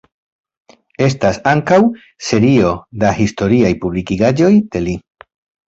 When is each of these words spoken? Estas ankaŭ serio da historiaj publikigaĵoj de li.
Estas 1.07 1.37
ankaŭ 1.51 1.77
serio 2.31 2.73
da 3.05 3.13
historiaj 3.21 3.73
publikigaĵoj 3.87 4.53
de 4.77 4.85
li. 4.91 5.01